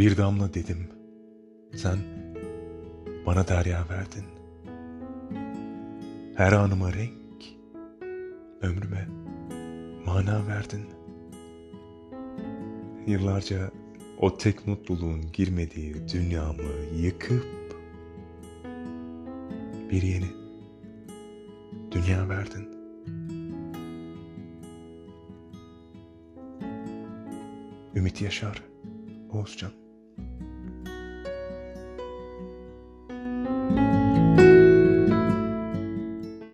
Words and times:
Bir 0.00 0.16
damla 0.16 0.54
dedim. 0.54 0.88
Sen 1.76 1.98
bana 3.26 3.48
derya 3.48 3.84
verdin. 3.88 4.24
Her 6.36 6.52
anıma 6.52 6.92
renk, 6.92 7.44
ömrüme 8.62 9.08
mana 10.06 10.46
verdin. 10.46 10.82
Yıllarca 13.06 13.70
o 14.18 14.36
tek 14.36 14.66
mutluluğun 14.66 15.32
girmediği 15.32 15.94
dünyamı 16.08 16.96
yıkıp 16.96 17.46
bir 19.90 20.02
yeni 20.02 20.30
dünya 21.90 22.28
verdin. 22.28 22.68
Ümit 27.94 28.22
Yaşar, 28.22 28.62
Oğuzcan. 29.32 29.89